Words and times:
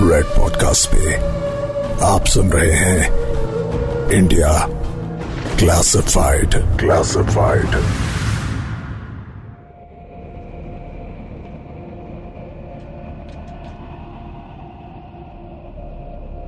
Red 0.00 0.24
podcast 0.24 0.90
पे 0.90 1.14
आप 2.06 2.24
सुन 2.24 2.50
रहे 2.50 2.72
हैं 2.72 3.10
इंडिया 4.10 4.66
क्लासिफाइड 5.58 6.54
क्लासिफाइड 6.54 7.66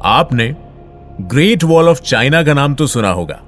आपने 0.04 0.56
ग्रेट 1.20 1.64
वॉल 1.64 1.88
ऑफ़ 1.88 2.00
चाइना 2.00 2.42
का 2.42 2.54
नाम 2.54 2.74
तो 2.74 2.86
सुना 2.86 3.10
होगा। 3.10 3.40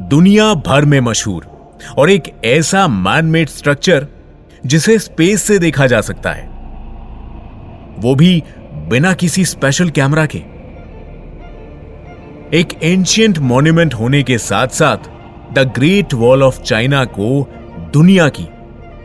दुनिया 0.00 0.54
भर 0.54 0.84
में 0.84 1.00
मशहूर 1.00 1.72
और 1.98 2.10
एक 2.10 2.34
ऐसा 2.44 2.88
मैनमेड 2.88 3.48
स्ट्रक्चर 3.48 4.06
जिसे 4.66 4.98
स्पेस 4.98 5.42
से 5.42 5.58
देखा 5.58 5.86
जा 5.86 6.00
सकता 6.00 6.32
है। 6.32 6.58
वो 7.98 8.14
भी 8.14 8.42
बिना 8.88 9.12
किसी 9.12 9.44
स्पेशल 9.44 9.90
कैमरा 9.90 10.26
के। 10.26 10.38
एक 12.58 12.68
एंशियंट 12.82 13.38
मॉन्यूमेंट 13.38 13.94
होने 13.94 14.22
के 14.22 14.38
साथ 14.38 14.68
साथ 14.68 14.96
the 15.52 15.72
great 15.74 16.14
wall 16.14 16.42
of 16.42 16.60
China 16.60 17.04
को 17.04 17.48
दुनिया 17.92 18.28
की 18.28 18.46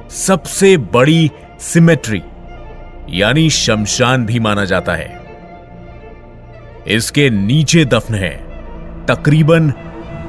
सबसे 0.09 0.77
बड़ी 0.77 1.31
सिमेट्री 1.59 2.21
यानी 3.09 3.49
शमशान 3.49 4.25
भी 4.25 4.39
माना 4.39 4.65
जाता 4.65 4.93
है। 4.93 5.21
इसके 6.87 7.29
नीचे 7.29 7.85
दफन 7.85 8.15
है, 8.15 8.33
तकरीबन 9.05 9.73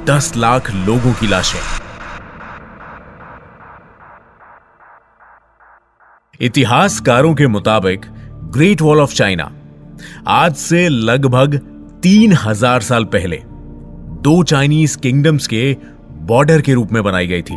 10 0.07 0.33
लाख 0.37 0.71
लोगों 0.71 1.13
की 1.13 1.27
लाशें। 1.27 1.61
इतिहासकारों 6.41 7.35
के 7.35 7.47
मुताबिक 7.47 8.07
ग्रेट 8.55 8.83
वॉल 8.83 9.01
ऑफ़ 9.01 9.15
चाइना 9.15 9.51
आज 10.29 10.55
से 10.55 10.89
लगभग 10.89 11.57
तीन 12.03 12.33
हज़ार 12.33 12.81
साल 12.81 13.05
पहले, 13.05 13.37
दो 14.23 14.43
चाइनीज़ 14.43 14.97
किंगडम्स 14.99 15.47
के 15.47 15.77
बॉर्डर 16.21 16.61
के 16.61 16.75
रूप 16.75 16.93
में 16.93 17.03
बनाई 17.03 17.27
गई 17.27 17.43
थी। 17.43 17.57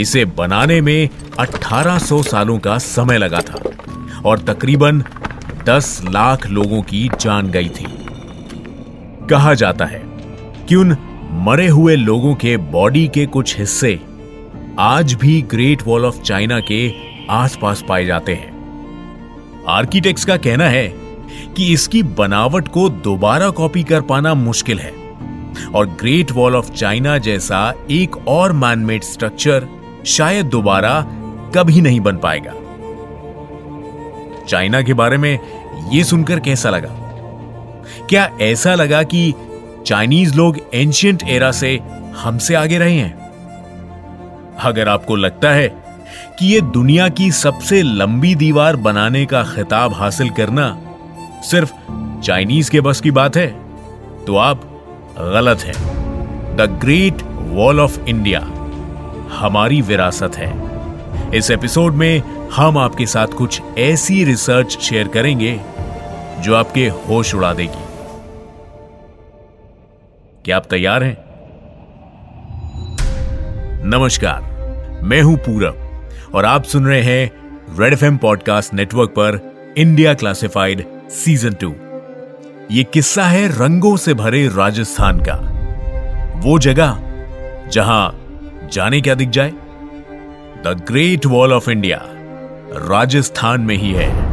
इसे 0.00 0.24
बनाने 0.24 0.80
में 0.80 1.08
1800 1.38 2.22
सालों 2.22 2.58
का 2.58 2.76
समय 2.78 3.18
लगा 3.18 3.40
था 3.40 3.60
और 4.24 4.38
तकरीबन 4.38 5.02
10 5.66 6.00
लाख 6.04 6.46
लोगों 6.46 6.82
की 6.82 7.08
जान 7.20 7.50
गई 7.50 7.68
थी। 7.68 7.86
कहा 9.30 9.54
जाता 9.54 9.84
है 9.84 10.02
कि 10.68 10.74
उन 10.74 10.96
मरे 11.46 11.66
हुए 11.68 11.96
लोगों 11.96 12.34
के 12.34 12.56
बॉडी 12.56 13.06
के 13.08 13.26
कुछ 13.26 13.58
हिस्से 13.58 13.98
आज 14.78 15.14
भी 15.14 15.40
ग्रेट 15.42 15.82
वॉल 15.86 16.04
ऑफ़ 16.04 16.22
चाइना 16.22 16.60
के 16.60 16.80
आसपास 17.30 17.84
पाए 17.88 18.04
जाते 18.04 18.34
हैं। 18.34 18.57
आर्किटेक्ट्स 19.68 20.24
का 20.24 20.36
कहना 20.36 20.68
है 20.68 20.88
कि 21.56 21.72
इसकी 21.72 22.02
बनावट 22.02 22.68
को 22.68 22.88
दोबारा 22.88 23.50
कॉपी 23.50 23.82
कर 23.82 24.00
पाना 24.00 24.34
मुश्किल 24.34 24.78
है। 24.78 24.92
और 25.74 25.86
ग्रेट 25.86 26.32
वॉल 26.32 26.56
ऑफ़ 26.56 26.70
चाइना 26.70 27.18
जैसा 27.18 27.74
एक 27.90 28.28
और 28.28 28.52
मैनमेड 28.52 29.02
स्ट्रक्चर 29.02 29.68
शायद 30.06 30.46
दोबारा 30.46 31.00
कभी 31.54 31.80
नहीं 31.80 32.00
बन 32.00 32.16
पाएगा। 32.16 32.52
चाइना 34.48 34.82
के 34.82 34.94
बारे 34.94 35.16
में 35.16 35.38
यह 35.92 36.02
सुनकर 36.02 36.40
कैसा 36.40 36.70
लगा? 36.70 36.88
क्या 38.08 38.30
ऐसा 38.40 38.74
लगा 38.74 39.02
कि 39.02 39.34
चाइनीज़ 39.86 40.36
लोग 40.36 40.58
एंशियंट 40.74 41.22
एरा 41.22 41.52
से 41.52 41.80
हमसे 42.16 42.54
आगे 42.54 42.78
रहे 42.78 42.94
हैं? 42.94 43.18
अगर 44.58 44.88
आपको 44.88 45.16
लगता 45.16 45.50
है 45.50 45.87
कि 46.38 46.46
ये 46.46 46.60
दुनिया 46.60 47.08
की 47.08 47.30
सबसे 47.32 47.82
लंबी 47.82 48.34
दीवार 48.34 48.76
बनाने 48.76 49.26
का 49.26 49.42
खिताब 49.44 49.94
हासिल 49.94 50.30
करना 50.30 50.78
सिर्फ़ 51.42 51.72
चाइनीज़ 52.22 52.70
के 52.70 52.80
बस 52.80 53.00
की 53.00 53.10
बात 53.10 53.36
है। 53.36 53.46
तो 54.24 54.36
आप 54.36 54.62
गलत 55.18 55.58
हैं। 55.58 56.56
The 56.56 56.78
great 56.82 57.22
wall 57.22 57.80
of 57.80 58.00
India 58.00 58.40
हमारी 59.32 59.80
विरासत 59.82 60.36
है। 60.36 60.52
इस 61.34 61.50
एपिसोड 61.50 61.94
में 61.94 62.22
हम 62.48 62.78
आपके 62.78 63.06
साथ 63.06 63.26
कुछ 63.26 63.60
ऐसी 63.78 64.24
रिसर्च 64.24 64.78
शेयर 64.78 65.08
करेंगे 65.08 65.60
जो 66.40 66.54
आपके 66.54 66.88
होश 66.88 67.34
उड़ा 67.34 67.52
देगी। 67.54 67.84
क्या 70.44 70.56
आप 70.56 70.66
तैयार 70.70 71.02
हैं? 71.04 71.16
नमस्कार, 73.84 74.40
मैं 75.02 75.20
हूँ 75.22 75.36
पूरब। 75.36 75.87
और 76.34 76.44
आप 76.44 76.64
सुन 76.64 76.86
रहे 76.86 77.02
हैं 77.02 77.32
रेड 77.80 77.92
एफ़ 77.92 78.04
पॉडकास्ट 78.04 78.74
नेटवर्क 78.74 79.10
पर 79.10 79.54
इंडिया 79.78 80.14
क्लासिफाइड 80.14 80.86
सीज़न 81.10 81.52
टू 81.52 81.74
ये 82.70 82.84
किस्सा 82.84 83.24
है 83.24 83.48
रंगों 83.48 83.96
से 83.96 84.14
भरे 84.14 84.48
राजस्थान 84.48 85.20
का। 85.20 85.54
वो 86.36 86.58
जगह 86.58 86.98
जहाँ 87.70 88.20
जाने 88.72 89.00
क्या 89.00 89.14
दिख 89.14 89.28
जाए? 89.28 89.50
The 90.64 90.84
great 90.88 91.26
wall 91.26 91.52
of 91.52 91.70
India 91.70 92.02
Rajasthan 92.72 93.60
में 93.60 93.76
ही 93.76 93.92
है। 93.92 94.27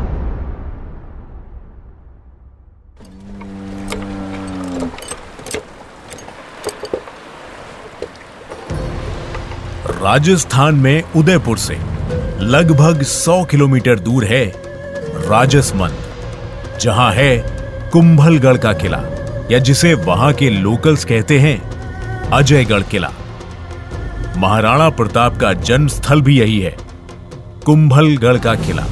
राजस्थान 9.96 10.76
में 10.76 11.14
उदयपुर 11.16 11.58
से 11.58 11.76
लगभग 12.42 13.02
100 13.04 13.44
किलोमीटर 13.46 14.00
दूर 14.00 14.26
है 14.26 14.46
राजसमंद 15.30 16.80
जहाँ 16.82 17.12
है 17.14 17.38
कुंभलगढ़ 17.92 18.58
का 18.58 18.74
किला, 18.74 19.00
या 19.52 19.60
जिसे 19.60 19.94
वहाँ 19.94 20.32
के 20.34 20.50
लोकल्स 20.50 21.06
कहते 21.06 21.40
हैं 21.40 21.58
अजयगढ़ 22.32 22.84
किला। 22.84 23.12
महाराणा 24.38 24.90
प्रताप 24.90 25.38
का 25.38 25.54
जन्म 25.54 25.88
स्थल 25.88 26.22
भी 26.22 26.40
यही 26.40 26.60
है, 26.60 26.76
कुंभलगढ़ 27.66 28.38
का 28.38 28.56
किला। 28.58 28.86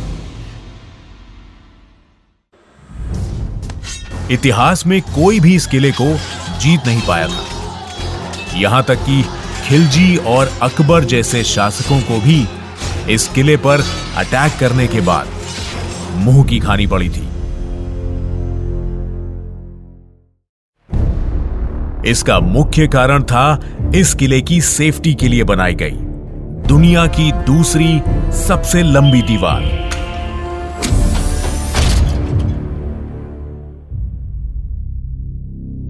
इतिहास 4.32 4.86
में 4.88 5.02
कोई 5.04 5.40
भी 5.40 5.56
इस 5.56 5.68
किले 5.68 5.92
को 5.92 6.14
जीत 6.60 6.86
नहीं 6.88 7.02
पाया 7.08 7.28
था। 7.28 8.58
यहाँ 8.58 8.84
तक 8.84 9.06
कि 9.06 9.24
खिलजी 9.64 10.16
और 10.28 10.50
अकबर 10.62 11.04
जैसे 11.04 11.44
शासकों 11.44 12.00
को 12.00 12.20
भी 12.22 12.46
इस 13.14 13.28
किले 13.28 13.58
पर 13.58 13.84
अटैक 14.18 14.60
करने 14.60 14.88
के 14.88 15.02
बाद 15.02 15.28
मुँह 16.16 16.44
की 16.44 16.60
खानी 16.60 16.88
पड़ी 16.88 17.10
थी। 17.10 17.28
इसका 22.10 22.40
मुख्य 22.40 22.88
कारण 22.88 23.24
था 23.24 23.46
इस 23.96 24.14
किले 24.14 24.42
की 24.42 24.62
सेफ्टी 24.62 25.14
के 25.14 25.28
लिए 25.28 25.44
बनाई 25.44 25.74
गई 25.74 25.98
दुनिया 26.68 27.06
की 27.08 27.32
दूसरी 27.32 28.02
सबसे 28.38 28.82
लंबी 28.84 29.22
दीवार। 29.22 29.62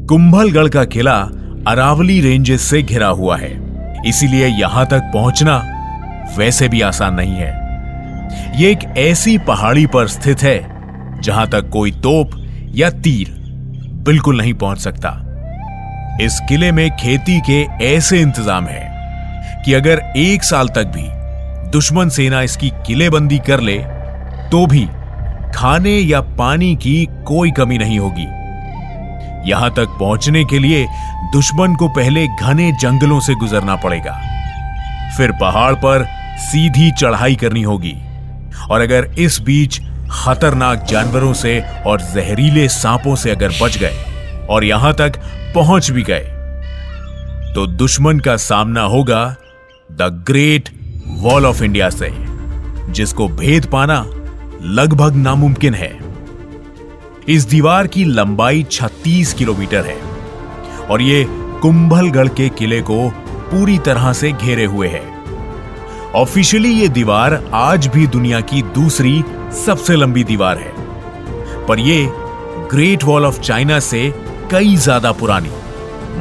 कुंभलगढ़ 0.07 0.67
का 0.67 0.83
किला 0.85 1.19
अरावली 1.67 2.19
रेंजेस 2.21 2.61
से 2.61 2.81
घिरा 2.81 3.07
हुआ 3.09 3.37
है। 3.37 3.51
इसीलिए 4.07 4.47
यहाँ 4.47 4.85
तक 4.85 5.11
पहुँचना 5.13 5.55
वैसे 6.37 6.67
भी 6.69 6.81
आसान 6.81 7.13
नहीं 7.13 7.35
है। 7.35 7.51
यह 8.55 8.69
एक 8.69 8.83
ऐसी 8.97 9.37
पहाड़ी 9.47 9.85
पर 9.85 10.07
स्थित 10.07 10.43
है, 10.43 10.59
जहाँ 11.21 11.47
तक 11.49 11.69
कोई 11.69 11.91
तोप 12.03 12.31
या 12.75 12.89
तीर 12.99 13.29
बिल्कुल 14.05 14.37
नहीं 14.37 14.53
पहुँच 14.55 14.79
सकता। 14.79 15.09
इस 16.21 16.39
किले 16.49 16.71
में 16.71 16.89
खेती 16.97 17.39
के 17.41 17.61
ऐसे 17.85 18.21
इंतज़ाम 18.21 18.65
है 18.65 19.63
कि 19.65 19.73
अगर 19.73 20.01
एक 20.17 20.43
साल 20.43 20.67
तक 20.69 20.91
भी 20.95 21.07
दुश्मन 21.71 22.09
सेना 22.09 22.41
इसकी 22.41 22.69
किलेबंदी 22.87 23.39
कर 23.47 23.61
ले 23.61 23.77
तो 24.51 24.65
भी 24.67 24.85
खाने 25.55 25.97
या 25.97 26.21
पानी 26.37 26.75
की 26.75 27.05
कोई 27.27 27.51
कमी 27.51 27.77
नहीं 27.77 27.99
होगी। 27.99 28.25
यहाँ 29.45 29.69
तक 29.69 29.97
पहुँचने 29.99 30.43
के 30.45 30.59
लिए 30.59 30.85
दुश्मन 31.33 31.75
को 31.75 31.87
पहले 31.87 32.27
घने 32.27 32.71
जंगलों 32.71 33.19
से 33.19 33.35
गुजरना 33.35 33.75
पड़ेगा। 33.75 34.19
फिर 35.17 35.31
पहाड़ 35.31 35.73
पर 35.75 36.05
सीधी 36.41 36.91
चढ़ाई 36.91 37.35
करनी 37.35 37.61
होगी। 37.61 37.95
और 38.71 38.81
अगर 38.81 39.05
इस 39.19 39.39
बीच 39.41 39.79
खतरनाक 40.11 40.83
जानवरों 40.83 41.33
से 41.33 41.59
और 41.85 42.01
जहरीले 42.13 42.67
सांपों 42.67 43.15
से 43.15 43.31
अगर 43.31 43.51
बच 43.61 43.77
गए 43.77 44.45
और 44.49 44.63
यहाँ 44.63 44.93
तक 44.93 45.19
पहुँच 45.55 45.89
भी 45.91 46.03
गए 46.03 46.31
तो 47.53 47.65
दुश्मन 47.67 48.19
का 48.19 48.35
सामना 48.37 48.81
होगा 48.81 49.23
the 49.91 50.23
great 50.27 50.69
wall 51.17 51.45
of 51.45 51.63
India 51.63 51.89
से, 51.89 52.09
जिसको 52.91 53.27
भेद 53.29 53.65
पाना 53.65 54.03
लगभग 54.75 55.15
नामुमकिन 55.15 55.73
है। 55.73 56.02
इस 57.29 57.43
दीवार 57.43 57.87
की 57.87 58.03
लंबाई 58.05 58.63
36 58.71 59.31
किलोमीटर 59.33 59.85
है 59.85 59.95
और 60.87 61.01
ये 61.01 61.23
कुंभलगढ़ 61.61 62.27
के 62.29 62.47
किले 62.49 62.81
को 62.81 62.97
पूरी 63.51 63.77
तरह 63.77 64.11
से 64.13 64.31
घेरे 64.31 64.65
हुए 64.65 64.87
है। 64.87 65.01
ऑफिशियली 66.15 66.71
ये 66.71 66.87
दीवार 66.89 67.33
आज 67.53 67.87
भी 67.87 68.07
दुनिया 68.07 68.41
की 68.41 68.61
दूसरी 68.73 69.23
सबसे 69.65 69.95
लंबी 69.95 70.23
दीवार 70.23 70.57
है। 70.57 71.65
पर 71.67 71.79
यह 71.79 72.09
ग्रेट 72.71 73.03
वॉल 73.03 73.25
ऑफ़ 73.25 73.39
चाइना 73.39 73.79
से 73.81 74.09
कई 74.51 74.75
ज़्यादा 74.77 75.11
पुरानी, 75.11 75.51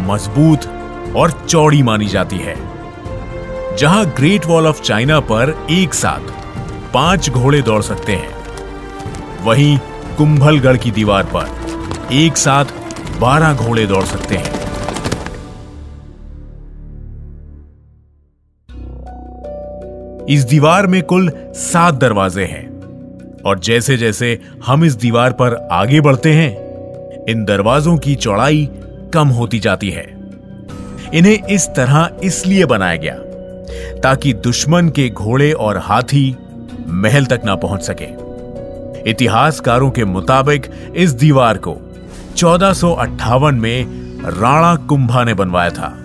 मज़बूत 0.07 0.67
और 1.17 1.31
चौड़ी 1.49 1.83
मानी 1.83 2.07
जाती 2.07 2.39
है। 2.39 2.57
जहाँ 3.77 4.05
ग्रेट 4.17 4.47
वॉल 4.47 4.67
ऑफ़ 4.67 4.83
चाइना 4.83 5.21
पर 5.23 5.57
एक 5.71 5.95
साथ 5.95 6.33
पाँच 6.95 7.31
घोड़े 7.31 7.63
दौड़ 7.63 7.83
सकते 7.83 8.13
हैं, 8.13 8.35
वहीं 9.45 9.79
कुंभलगढ़ 10.17 10.77
की 10.77 10.91
दीवार 10.91 11.25
पर 11.37 12.15
एक 12.15 12.37
साथ 12.37 12.65
बारह 13.21 13.55
घोड़े 13.55 13.87
दौड़ 13.87 14.05
सकते 14.05 14.37
हैं। 14.37 14.61
इस 20.29 20.45
दीवार 20.45 20.87
में 20.87 21.03
कुल 21.03 21.31
सात 21.55 21.95
दरवाजे 21.95 22.45
हैं 22.45 22.65
और 23.43 23.59
जैसे 23.59 23.97
जैसे 23.97 24.39
हम 24.67 24.85
इस 24.85 24.95
दीवार 24.95 25.33
पर 25.33 25.55
आगे 25.73 26.01
बढ़ते 26.01 26.33
हैं, 26.33 26.51
इन 27.29 27.45
दरवाजों 27.45 27.97
की 27.97 28.15
चौड़ाई 28.15 28.69
कम 29.15 29.29
होती 29.29 29.59
जाती 29.59 29.91
है। 29.91 30.05
इन्हें 31.15 31.47
इस 31.47 31.69
तरह 31.69 32.11
इसलिए 32.25 32.65
बनाया 32.65 32.97
गया 32.97 33.17
ताकि 34.01 34.33
दुश्मन 34.33 34.89
के 34.89 35.09
घोड़े 35.09 35.53
और 35.53 35.79
हाथी 35.79 36.37
महल 36.87 37.27
तक 37.27 37.43
ना 37.45 37.55
पहुँच 37.57 37.83
सके। 37.83 38.07
इतिहासकारों 39.07 39.91
के 39.91 40.05
मुताबिक 40.05 40.67
इस 40.97 41.11
दीवार 41.11 41.59
को 41.59 41.77
चौदह 42.37 43.51
में 43.51 43.87
राणा 44.25 44.77
कुंभा 44.77 45.25
ने 45.25 45.35
बनवाया 45.35 45.71
था 45.71 45.99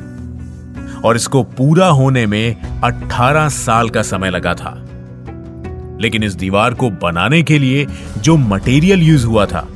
और 1.06 1.16
इसको 1.16 1.44
पूरा 1.44 1.88
होने 1.88 2.26
में 2.26 2.56
18 2.82 3.50
साल 3.50 3.90
का 3.90 4.02
समय 4.02 4.30
लगा 4.30 4.54
था। 4.54 4.84
लेकिन 6.02 6.24
इस 6.24 6.34
दीवार 6.34 6.74
को 6.74 6.90
बनाने 6.90 7.44
के 7.44 7.60
लिए 7.60 7.88
जो 8.18 8.38
मटेरियल 8.38 9.02
यूज़ 9.02 9.26
हुआ 9.26 9.46
था, 9.46 9.68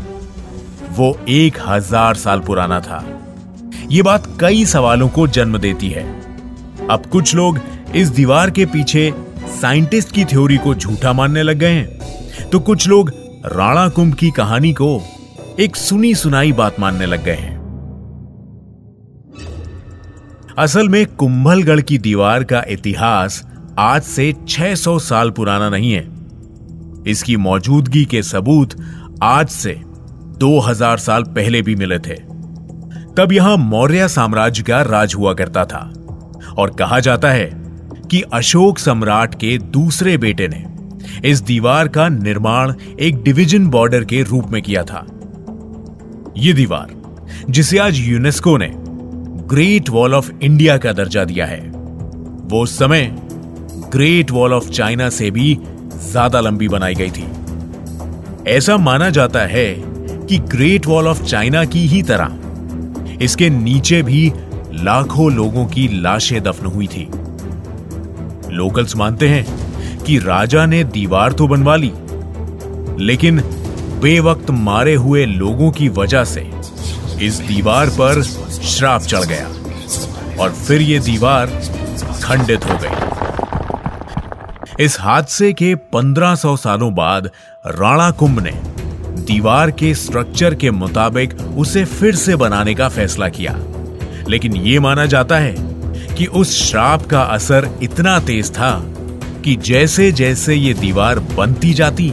वो 0.90 1.20
एक 1.30 1.58
हज़ार 1.68 2.16
साल 2.16 2.40
पुराना 2.40 2.80
था। 2.80 3.06
यह 3.92 4.04
बात 4.04 4.38
कई 4.40 4.66
सवालों 4.66 5.10
को 5.10 5.28
जन्म 5.28 5.58
देती 5.58 5.90
है। 5.90 6.04
अब 6.88 7.06
कुछ 7.06 7.36
लोग 7.36 7.60
इस 7.96 8.08
दीवार 8.08 8.50
के 8.50 8.66
पीछे 8.66 9.14
साइंटिस्ट 9.62 10.12
की 10.12 10.26
थ्योरी 10.26 10.58
को 10.58 10.76
झूठा 10.76 11.14
मानने 11.14 11.44
लग 11.44 11.58
गए 11.58 11.72
हैं। 11.72 12.02
तो 12.52 12.60
कुछ 12.60 12.88
लोग 12.88 13.12
राणा 13.46 13.90
कुंभ 13.90 14.14
की 14.14 14.32
कहानी 14.32 14.74
को 14.74 15.02
एक 15.60 15.76
सुनी 15.76 16.16
सुनाई 16.16 16.52
बात 16.52 16.80
मानने 16.80 17.06
लग 17.06 17.24
गए 17.24 17.36
हैं। 17.36 17.62
असल 20.58 20.90
में 20.90 21.06
कुंभलगढ़ 21.06 21.82
की 21.82 21.98
दीवार 21.98 22.44
का 22.44 22.64
इतिहास 22.70 23.48
आज 23.80 24.02
से 24.02 24.34
600 24.50 25.00
साल 25.00 25.32
पुराना 25.32 25.70
नहीं 25.70 25.94
है। 25.94 26.08
इसकी 27.08 27.38
मौजूदगी 27.38 28.06
के 28.06 28.24
सबूत 28.24 28.70
आज 29.24 29.48
से 29.48 29.82
2000 30.38 30.98
साल 30.98 31.24
पहले 31.24 31.62
भी 31.62 31.76
मिले 31.76 32.00
थे। 32.00 32.16
तब 33.18 33.28
यहाँ 33.32 33.58
मौर्य 33.58 34.08
साम्राज्य 34.08 34.64
का 34.64 34.82
राज 34.82 35.16
हुआ 35.16 35.34
करता 35.34 35.66
था। 35.66 35.94
और 36.58 36.70
कहा 36.70 37.00
जाता 37.00 37.32
है 37.32 37.52
कि 38.12 38.22
अशोक 38.22 38.80
सम्राट 38.80 39.36
के 39.36 39.58
दूसरे 39.58 40.18
बेटे 40.18 40.48
ने 40.48 40.71
इस 41.26 41.42
दीवार 41.42 41.88
का 41.88 42.08
निर्माण 42.10 42.74
एक 43.00 43.22
डिवीज़न 43.24 43.68
बॉर्डर 43.68 44.04
के 44.04 44.22
रूप 44.24 44.52
में 44.52 44.62
किया 44.62 44.84
था। 44.84 45.06
यह 46.38 46.54
दीवार, 46.54 46.96
जिसे 47.50 47.78
आज 47.78 48.00
यूनेस्को 48.00 48.58
ने 48.58 48.72
ग्रेट 49.48 49.90
वॉल 49.90 50.14
ऑफ़ 50.14 50.32
इंडिया 50.34 50.78
का 50.78 50.94
दर्जा 50.94 51.24
दिया 51.26 51.46
है, 51.46 51.60
वो 51.60 52.62
उस 52.64 52.78
समय 52.80 53.12
ग्रेट 53.92 54.32
वॉल 54.32 54.54
ऑफ़ 54.54 54.70
चाइना 54.70 55.10
से 55.10 55.32
भी 55.32 55.58
ज़्यादा 56.04 56.40
लंबी 56.40 56.68
बनाई 56.68 56.96
गई 56.96 57.10
थी। 57.10 57.26
ऐसा 58.50 58.78
माना 58.78 59.10
जाता 59.10 59.40
है 59.48 59.74
कि 60.28 60.38
ग्रेट 60.50 60.86
वॉल 60.88 61.08
ऑफ़ 61.08 61.24
चाइना 61.24 61.64
की 61.66 61.86
ही 61.88 62.02
तरह 62.04 62.38
इसके 63.22 63.50
नीचे 63.50 64.02
भी 64.04 64.32
लाखों 64.76 65.32
लोगों 65.32 65.66
की 65.66 65.88
लाशें 66.02 66.42
दफन 66.44 66.66
हुई 66.66 66.88
थी। 66.88 67.08
लोकल्स 68.52 68.96
मानते 68.96 69.28
हैं 69.30 69.46
कि 70.02 70.18
राजा 70.20 70.66
ने 70.66 70.84
दीवार 70.84 71.32
तो 71.32 71.48
बनवा 71.48 71.76
ली, 71.76 71.92
लेकिन 73.06 73.42
बेवक्त 74.02 74.50
मारे 74.50 74.94
हुए 74.96 75.26
लोगों 75.26 75.72
की 75.72 75.90
वजह 75.90 76.24
से 76.24 76.50
इस 77.22 77.40
दीवार 77.48 77.90
पर 77.90 78.22
श्राप 78.24 79.02
चढ़ 79.02 79.26
गया 79.26 79.48
और 80.44 80.52
फिर 80.52 80.82
यह 80.82 81.02
दीवार 81.02 81.48
खंडित 82.24 82.66
हो 82.66 82.78
गई। 82.84 82.96
इस 84.84 84.98
हादसे 85.00 85.52
के 85.54 85.74
1500 85.94 86.56
सालों 86.58 86.94
बाद 86.96 87.30
राणा 87.68 88.10
कुंभ 88.12 88.40
ने 88.40 88.52
दीवार 89.24 89.72
के 89.72 89.94
स्ट्रक्चर 89.96 90.56
के 90.56 90.72
मुताबिक 90.72 91.34
उसे 91.58 91.86
फिर 91.86 92.16
से 92.16 92.36
बनाने 92.36 92.74
का 92.76 92.90
फैसला 92.90 93.28
किया। 93.30 93.56
लेकिन 94.30 94.56
यह 94.56 94.82
माना 94.82 95.06
जाता 95.06 95.38
है 95.38 95.56
कि 96.16 96.26
उस 96.26 96.56
श्राप 96.62 97.06
का 97.06 97.22
असर 97.22 97.70
इतना 97.84 98.20
तेज 98.20 98.52
था 98.52 98.72
कि 99.42 99.56
जैसे 99.56 100.12
जैसे 100.12 100.56
ये 100.56 100.74
दीवार 100.74 101.20
बनती 101.38 101.74
जाती, 101.74 102.10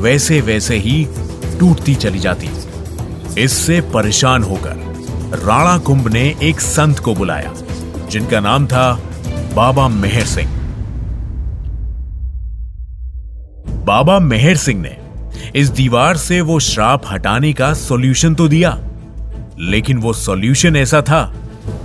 वैसे 0.00 0.40
वैसे 0.40 0.76
ही 0.76 1.04
टूटती 1.60 1.94
चली 1.94 2.18
जाती। 2.18 2.48
इससे 3.38 3.80
परेशान 3.94 4.42
होकर 4.42 5.38
राणा 5.44 5.76
कुंभ 5.78 6.08
ने 6.08 6.22
एक 6.42 6.60
संत 6.60 6.98
को 6.98 7.14
बुलाया, 7.14 7.52
जिनका 8.10 8.40
नाम 8.40 8.66
था 8.66 8.92
बाबा 9.54 9.88
मेहर 9.88 10.24
सिंह। 10.26 10.58
बाबा 13.84 14.18
मेहर 14.18 14.56
सिंह 14.56 14.80
ने 14.82 14.96
इस 15.56 15.68
दीवार 15.68 16.16
से 16.16 16.40
वो 16.40 16.58
श्राप 16.60 17.02
हटाने 17.06 17.52
का 17.52 17.72
सॉल्यूशन 17.74 18.34
तो 18.34 18.48
दिया, 18.48 18.78
लेकिन 19.60 19.98
वो 19.98 20.12
सॉल्यूशन 20.12 20.76
ऐसा 20.76 21.02
था 21.02 21.22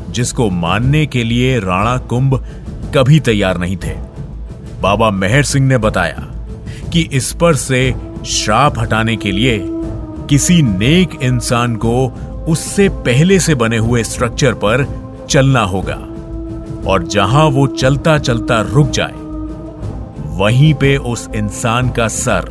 जिसको 0.10 0.50
मानने 0.50 1.06
के 1.06 1.24
लिए 1.24 1.60
राणा 1.60 1.98
कुंभ 1.98 2.44
कभी 2.96 3.20
तैयार 3.20 3.58
नहीं 3.58 3.78
थे। 3.78 3.94
बाबा 4.86 5.10
मेहर 5.12 5.44
सिंह 5.44 5.68
ने 5.68 5.78
बताया 5.78 6.26
कि 6.94 7.02
इस 7.14 7.32
पर 7.34 7.56
से 7.56 7.96
श्राप 8.26 8.80
हटाने 8.80 9.16
के 9.16 9.32
लिए 9.32 9.60
किसी 10.30 10.62
नेक 10.62 11.18
इंसान 11.24 11.76
को 11.76 12.08
उससे 12.48 12.90
पहले 12.90 13.40
से 13.40 13.56
बने 13.56 13.78
हुए 13.78 14.04
स्ट्रक्चर 14.04 14.54
पर 14.54 14.86
चलना 15.30 15.62
होगा। 15.62 15.96
और 16.92 17.04
जहाँ 17.04 17.46
वो 17.46 17.68
चलता 17.68 18.18
चलता 18.18 18.62
रुक 18.62 18.90
जाए, 18.90 19.14
वहीं 20.38 20.74
पे 20.74 20.98
उस 20.98 21.30
इंसान 21.36 21.90
का 21.90 22.08
सर 22.08 22.50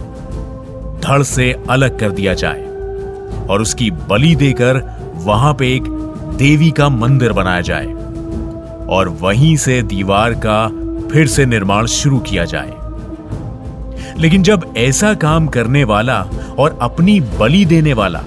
धड़ 1.05 1.23
से 1.23 1.53
अलग 1.71 1.99
कर 1.99 2.11
दिया 2.11 2.35
जाए 2.35 2.63
और 3.51 3.63
उसकी 3.63 3.91
बलि 3.91 4.35
देकर 4.35 4.83
वहाँ 5.15 5.55
पे 5.55 5.75
एक 5.75 5.83
देवी 6.39 6.71
का 6.71 6.89
मंदिर 6.89 7.33
बनाया 7.33 7.61
जाए। 7.61 7.87
और 8.89 9.09
वहीं 9.21 9.57
से 9.57 9.83
दीवार 9.83 10.35
का 10.35 10.84
फिर 11.15 11.27
से 11.27 11.47
निर्माण 11.47 11.87
शुरू 11.87 12.19
किया 12.19 12.45
जाए। 12.45 12.71
लेकिन 14.19 14.43
जब 14.43 14.75
ऐसा 14.77 15.15
काम 15.15 15.47
करने 15.47 15.85
वाला 15.85 16.21
और 16.59 16.79
अपनी 16.83 17.21
बलि 17.21 17.65
देने 17.65 17.93
वाला 17.93 18.23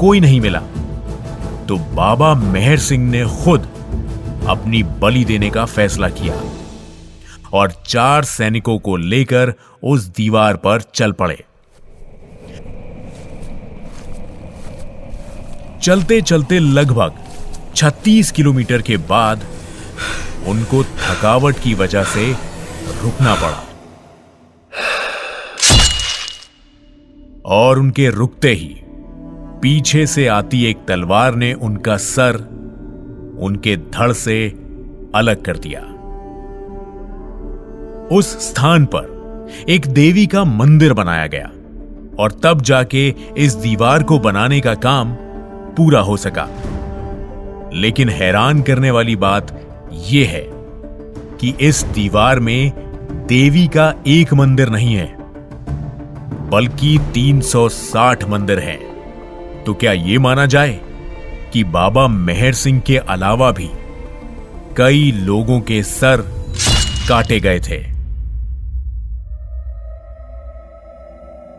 कोई 0.00 0.20
नहीं 0.20 0.40
मिला 0.40 0.60
तो 1.68 1.76
बाबा 1.94 2.34
मेहर 2.34 2.78
सिंह 2.78 3.10
ने 3.10 3.24
खुद 3.44 3.68
अपनी 4.48 4.82
बलि 4.82 5.24
देने 5.24 5.50
का 5.50 5.64
फैसला 5.64 6.08
किया 6.08 6.40
और 7.52 7.72
चार 7.86 8.24
सैनिकों 8.24 8.78
को 8.78 8.96
लेकर 8.96 9.54
उस 9.82 10.06
दीवार 10.06 10.56
पर 10.56 10.80
चल 10.94 11.12
पड़े। 11.12 11.44
चलते 15.82 16.20
चलते 16.20 16.58
लगभग 16.58 17.12
36 17.74 18.30
किलोमीटर 18.30 18.82
के 18.82 18.96
बाद 18.96 19.44
उनको 20.48 20.84
थकावट 20.84 21.58
की 21.58 21.74
वजह 21.74 22.04
से 22.04 22.32
रुकना 23.02 23.34
पड़ा। 23.34 23.64
और 27.46 27.78
उनके 27.78 28.08
रुकते 28.08 28.52
ही 28.52 28.80
पीछे 29.62 30.06
से 30.06 30.26
आती 30.26 30.64
एक 30.64 30.78
तलवार 30.88 31.34
ने 31.34 31.52
उनका 31.52 31.96
सर 31.96 32.34
उनके 33.40 33.76
धड़ 33.76 34.12
से 34.12 34.48
अलग 35.14 35.42
कर 35.42 35.56
दिया। 35.56 35.80
उस 38.16 38.50
स्थान 38.50 38.84
पर 38.84 39.12
एक 39.68 39.86
देवी 39.86 40.26
का 40.26 40.44
मंदिर 40.44 40.92
बनाया 40.92 41.26
गया 41.26 41.50
और 42.18 42.40
तब 42.42 42.60
जाके 42.60 43.14
इस 43.36 43.54
दीवार 43.54 44.02
को 44.02 44.18
बनाने 44.18 44.60
का 44.60 44.74
काम 44.74 45.14
पूरा 45.76 46.00
हो 46.00 46.16
सका। 46.16 46.48
लेकिन 47.74 48.08
हैरान 48.08 48.62
करने 48.62 48.90
वाली 48.90 49.16
बात 49.16 49.60
यह 49.94 50.28
है 50.28 50.48
कि 51.36 51.54
इस 51.60 51.84
दीवार 51.84 52.40
में 52.40 52.72
देवी 53.28 53.66
का 53.66 53.94
एक 54.06 54.34
मंदिर 54.34 54.68
नहीं 54.68 54.94
है, 54.94 55.16
बल्कि 56.50 56.98
360 57.14 58.24
मंदिर 58.24 58.58
हैं। 58.58 58.78
तो 59.64 59.74
क्या 59.74 59.92
यह 59.92 60.20
माना 60.20 60.46
जाए 60.46 60.80
कि 61.52 61.64
बाबा 61.64 62.06
मेहर 62.08 62.52
सिंह 62.52 62.80
के 62.80 62.96
अलावा 62.96 63.50
भी 63.50 63.68
कई 64.76 65.12
लोगों 65.12 65.60
के 65.60 65.82
सर 65.82 66.22
काटे 67.08 67.40
गए 67.40 67.60
थे? 67.60 67.94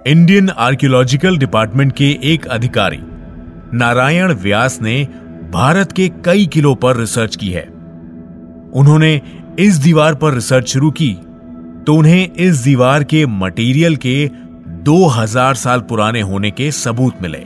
इंडियन 0.07 0.49
आर्कियोलॉजिकल 0.49 1.37
डिपार्टमेंट 1.37 1.91
के 1.91 2.09
एक 2.23 2.45
अधिकारी 2.47 2.99
नारायण 3.73 4.33
व्यास 4.33 4.79
ने 4.81 5.03
भारत 5.51 5.91
के 5.91 6.09
कई 6.25 6.45
किलो 6.45 6.75
पर 6.75 6.97
रिसर्च 6.97 7.35
की 7.35 7.49
है। 7.51 7.74
उन्होंने 8.75 9.21
इस 9.59 9.75
दीवार 9.75 10.15
पर 10.15 10.33
रिसर्च 10.33 10.67
शुरू 10.67 10.91
की 10.91 11.13
तो 11.87 11.95
उन्हें 11.95 12.29
इस 12.29 12.57
दीवार 12.57 13.03
के 13.03 13.25
मटेरियल 13.25 13.95
के 13.95 14.29
2000 14.83 15.55
साल 15.55 15.79
पुराने 15.79 16.21
होने 16.21 16.51
के 16.51 16.71
सबूत 16.71 17.21
मिले। 17.21 17.43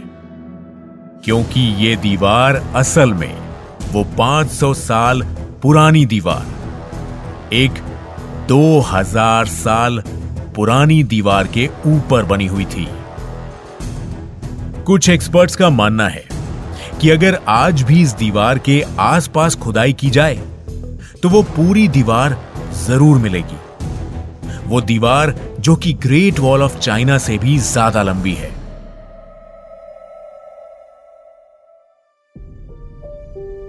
क्योंकि 1.24 1.62
यह 1.86 1.96
दीवार 1.96 2.56
असल 2.76 3.14
में 3.14 3.34
वो 3.92 4.04
500 4.18 4.74
साल 4.74 5.22
पुरानी 5.62 6.06
दीवार, 6.06 6.46
एक 7.54 7.72
2000 8.50 9.46
साल 9.46 10.04
पुरानी 10.56 11.04
दीवार 11.04 11.48
के 11.48 11.70
ऊपर 11.88 12.26
बनी 12.26 12.48
हुई 12.48 12.66
थी। 12.66 12.88
कुछ 14.84 15.10
एक्सपर्ट्स 15.10 15.56
का 15.56 15.70
मानना 15.70 16.08
है 16.08 16.24
कि 17.02 17.10
अगर 17.10 17.40
आज 17.48 17.82
भी 17.82 18.02
इस 18.02 18.14
दीवार 18.14 18.60
के 18.60 18.84
आसपास 19.00 19.56
खुदाई 19.56 19.94
की 19.94 20.10
जाए 20.10 20.40
तो 21.24 21.30
वो 21.30 21.42
पूरी 21.46 21.88
दीवार 21.88 22.38
ज़रूर 22.78 23.18
मिलेगी। 23.18 23.58
वो 24.68 24.82
दीवार 24.82 25.34
जो 25.60 25.76
कि 25.76 25.94
ग्रेट 26.04 26.40
वॉल 26.40 26.64
ऑफ़ 26.64 26.78
चाइना 26.80 27.18
से 27.18 27.38
भी 27.38 27.58
ज़्यादा 27.58 28.04
लंबी 28.04 28.34
है। 28.34 28.52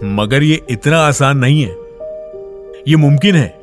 मगर 0.07 0.42
ये 0.42 0.61
इतना 0.71 0.99
आसान 0.99 1.38
नहीं 1.38 1.62
है। 1.62 1.75
ये 2.88 2.97
मुमकिन 2.97 3.35
है 3.35 3.54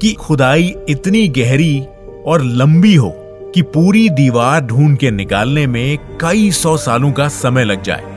कि 0.00 0.12
खुदाई 0.14 0.74
इतनी 0.88 1.26
गहरी 1.28 1.80
और 2.26 2.42
लंबी 2.42 2.94
हो 2.94 3.10
कि 3.54 3.62
पूरी 3.62 4.08
दीवार 4.10 4.60
ढूंढ 4.60 4.96
के 4.98 5.10
निकालने 5.10 5.66
में 5.66 5.98
कई 6.20 6.50
सौ 6.52 6.76
सालों 6.76 7.12
का 7.12 7.28
समय 7.30 7.64
लग 7.64 7.82
जाए। 7.82 8.12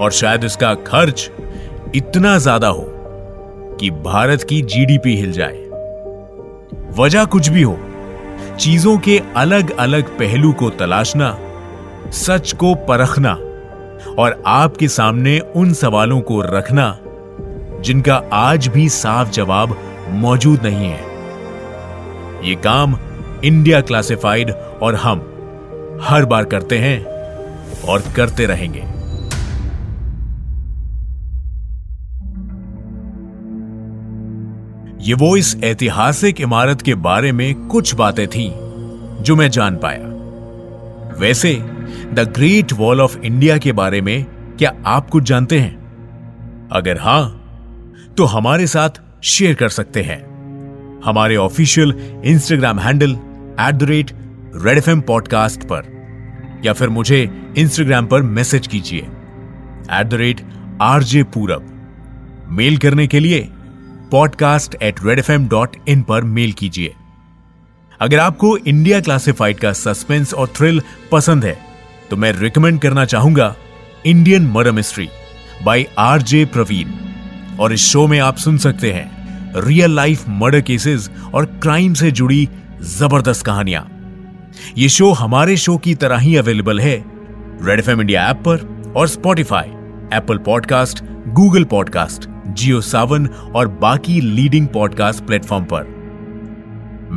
और 0.00 0.12
शायद 0.12 0.44
इसका 0.44 0.74
खर्च 0.86 1.30
इतना 1.94 2.38
ज़्यादा 2.38 2.68
हो 2.68 2.88
कि 3.82 3.90
भारत 3.90 4.42
की 4.42 4.62
जीडीपी 4.62 5.16
हिल 5.16 5.32
जाए। 5.32 5.56
वजह 6.98 7.24
कुछ 7.24 7.48
भी 7.48 7.62
हो, 7.62 7.78
चीज़ों 8.60 8.98
के 8.98 9.20
अलग 9.36 9.70
अलग 9.76 10.18
पहलू 10.18 10.52
को 10.52 10.70
तलाशना, 10.70 11.38
सच 12.10 12.52
को 12.52 12.74
परखना 12.74 13.32
और 14.18 14.42
आपके 14.46 14.88
सामने 14.88 15.38
उन 15.38 15.72
सवालों 15.72 16.20
को 16.20 16.40
रखना, 16.40 16.98
जिनका 17.80 18.22
आज 18.32 18.68
भी 18.68 18.88
साफ़ 18.88 19.30
जवाब 19.30 19.76
मौजूद 20.08 20.62
नहीं 20.62 20.88
है। 20.88 21.00
ये 22.48 22.54
काम 22.54 22.98
इंडिया 23.44 23.80
क्लासिफाइड 23.80 24.50
और 24.82 24.94
हम 24.94 25.18
हर 26.02 26.24
बार 26.24 26.44
करते 26.44 26.78
हैं 26.78 27.04
और 27.82 28.02
करते 28.16 28.46
रहेंगे। 28.46 28.91
ये 35.00 35.14
वो 35.14 35.36
इस 35.36 35.56
ऐतिहासिक 35.64 36.40
इमारत 36.40 36.82
के 36.82 36.94
बारे 36.94 37.32
में 37.32 37.66
कुछ 37.66 37.94
बातें 37.94 38.28
थी, 38.28 38.52
जो 39.22 39.36
मैं 39.36 39.50
जान 39.50 39.76
पाया। 39.76 40.08
वैसे, 41.20 41.54
the 42.12 42.32
great 42.36 42.72
wall 42.72 43.00
of 43.00 43.18
India 43.18 43.58
के 43.58 43.72
बारे 43.72 44.00
में 44.00 44.24
क्या 44.58 44.72
आप 44.86 45.10
कुछ 45.10 45.22
जानते 45.22 45.60
हैं? 45.60 45.82
अगर 46.72 46.98
हाँ 46.98 47.38
तो 48.16 48.24
हमारे 48.24 48.66
साथ 48.66 48.90
शेयर 49.22 49.54
कर 49.54 49.68
सकते 49.68 50.02
हैं। 50.02 50.32
हमारे 51.04 51.36
official 51.36 52.22
Instagram 52.24 52.78
handle 52.78 53.10
at 53.60 53.74
the 53.74 53.82
rate 53.82 54.10
Red 54.56 54.78
F 54.78 54.90
podcast 54.90 55.64
पर, 55.64 56.02
या 56.64 56.72
फिर 56.72 56.88
मुझे 56.88 57.52
इंस्टाग्राम 57.58 58.06
पर 58.06 58.22
मैसेज 58.22 58.66
कीजिए 58.66 59.00
at 59.92 60.06
the 60.06 60.14
rate 60.14 60.40
RJ 60.82 61.22
Purab 61.22 61.68
mail 62.48 62.76
करने 62.76 63.06
के 63.06 63.20
लिए 63.20 63.51
podcast 64.12 64.74
at 64.82 64.94
Red 65.04 65.18
F 65.18 65.32
M 65.32 65.48
dot 65.48 65.76
in 65.88 66.02
पर 66.02 66.22
मेल 66.22 66.52
कीजिए। 66.52 66.94
अगर 68.00 68.18
आपको 68.18 68.56
इंडिया 68.56 69.00
क्लासिफाइड 69.00 69.58
का 69.58 69.72
सस्पेंस 69.72 70.34
और 70.34 70.48
थ्रिल 70.48 70.82
पसंद 71.12 71.44
है 71.44 71.58
तो 72.10 72.16
मैं 72.16 72.32
रिकमेंड 72.32 72.80
करना 72.80 73.04
चाहूँगा 73.04 73.56
Indian 74.06 74.42
murder 74.42 74.72
mystery 74.72 75.08
by 75.64 75.86
RJ 75.98 76.44
Praveen 76.44 76.88
और 77.58 77.72
इस 77.72 77.80
शो 77.80 78.06
में 78.06 78.20
आप 78.20 78.36
सुन 78.36 78.58
सकते 78.58 78.92
हैं 78.92 79.10
रियल 79.56 79.90
लाइफ 79.90 80.24
मर्डर 80.28 80.60
केसेस 80.60 81.10
और 81.34 81.44
क्राइम 81.44 81.94
से 81.94 82.10
जुड़ी 82.10 82.48
ज़बरदस्त 82.80 83.46
कहानियाँ। 83.46 83.88
ये 84.78 84.88
शो 84.88 85.12
हमारे 85.12 85.56
शो 85.56 85.76
की 85.76 85.94
तरह 85.94 86.18
ही 86.18 86.36
अवेलेबल 86.36 86.80
है 86.80 87.04
Red 87.62 87.78
F 87.78 87.90
M 87.90 88.00
India 88.00 88.30
app 88.30 88.36
पर 88.36 88.92
और 88.96 89.08
Spotify 89.08 89.68
Apple 90.16 90.38
podcast 90.38 91.04
Google 91.28 91.64
podcast 91.64 92.31
जियो 92.51 92.81
सावन 92.81 93.27
और 93.55 93.67
बाकी 93.81 94.19
लीडिंग 94.21 94.67
पॉडकास्ट 94.73 95.23
प्लेटफॉर्म 95.25 95.65
पर 95.73 95.95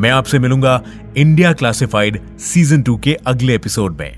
मैं 0.02 0.10
आपसे 0.10 0.38
मिलूंगा 0.38 0.80
इंडिया 1.16 1.52
क्लासिफाइड 1.52 2.20
सीजन 2.40 2.82
टू 2.82 2.96
के 3.04 3.14
अगले 3.26 3.54
एपिसोड 3.54 4.00
में 4.00 4.12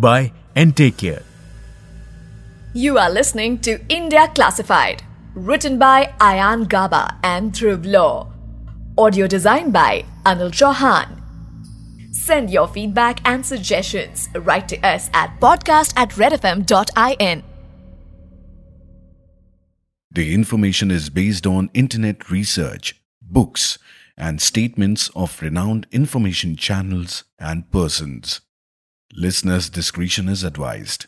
goodbye 0.00 0.30
and 0.56 0.74
take 0.74 0.96
care 0.96 1.22
you 2.76 2.96
are 2.96 3.12
listening 3.12 3.58
to 3.66 3.72
India 3.96 4.26
classified 4.26 5.02
written 5.34 5.78
by 5.78 6.12
Ayan 6.18 6.68
Gaba 6.68 7.16
and 7.22 7.52
Dhruv 7.52 7.84
Law. 7.86 8.32
Audio 8.98 9.26
designed 9.26 9.72
by 9.72 10.04
Anil 10.24 10.50
Chauhan. 10.50 11.16
Send 12.12 12.50
your 12.50 12.66
feedback 12.68 13.20
and 13.24 13.46
suggestions. 13.46 14.28
Write 14.34 14.68
to 14.68 14.76
us 14.80 15.08
at 15.14 15.38
podcast 15.40 15.94
at 15.96 16.10
redfm.in. 16.10 17.42
The 20.15 20.33
information 20.33 20.91
is 20.91 21.09
based 21.09 21.45
on 21.45 21.69
internet 21.73 22.31
research, 22.31 23.01
books, 23.21 23.77
and 24.15 24.41
statements 24.41 25.09
of 25.09 25.41
renowned 25.41 25.87
information 25.91 26.55
channels 26.55 27.25
and 27.37 27.69
persons. 27.69 28.39
Listeners' 29.11 29.69
discretion 29.69 30.29
is 30.29 30.41
advised. 30.45 31.07